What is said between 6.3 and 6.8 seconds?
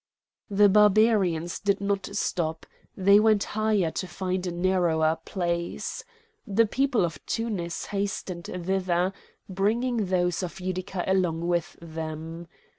The